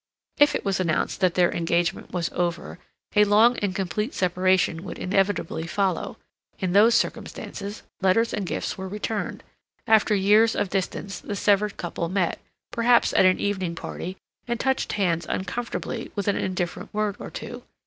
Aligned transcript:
If 0.39 0.55
it 0.55 0.65
was 0.65 0.79
announced 0.79 1.19
that 1.19 1.35
their 1.35 1.51
engagement 1.55 2.11
was 2.11 2.31
over, 2.33 2.79
a 3.15 3.23
long 3.23 3.59
and 3.59 3.75
complete 3.75 4.15
separation 4.15 4.83
would 4.83 4.97
inevitably 4.97 5.67
follow; 5.67 6.17
in 6.57 6.73
those 6.73 6.95
circumstances, 6.95 7.83
letters 8.01 8.33
and 8.33 8.47
gifts 8.47 8.79
were 8.79 8.87
returned; 8.89 9.43
after 9.85 10.15
years 10.15 10.55
of 10.55 10.69
distance 10.71 11.19
the 11.19 11.35
severed 11.35 11.77
couple 11.77 12.09
met, 12.09 12.39
perhaps 12.71 13.13
at 13.13 13.25
an 13.25 13.39
evening 13.39 13.75
party, 13.75 14.17
and 14.47 14.59
touched 14.59 14.93
hands 14.93 15.27
uncomfortably 15.29 16.11
with 16.15 16.27
an 16.27 16.35
indifferent 16.35 16.91
word 16.95 17.15
or 17.19 17.29
two. 17.29 17.61